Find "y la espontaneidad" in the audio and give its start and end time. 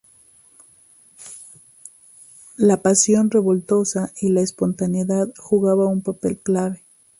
4.19-5.27